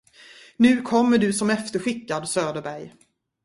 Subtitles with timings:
[0.57, 2.95] Nu kommer du som efterskickad, Söderberg.